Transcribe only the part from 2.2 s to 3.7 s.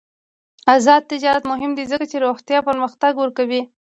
روغتیا پرمختګ ورکوي.